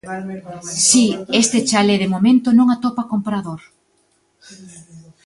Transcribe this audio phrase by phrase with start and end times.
[0.87, 1.05] Si,
[1.41, 3.61] este chalé de momento non atopa comprador.